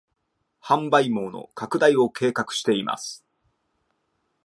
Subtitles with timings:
[0.63, 3.23] 販売網の拡大を計画しています